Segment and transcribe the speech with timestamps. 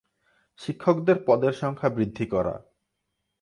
[0.59, 2.55] শিক্ষকদের পদের সংখ্যা বৃদ্ধি করা।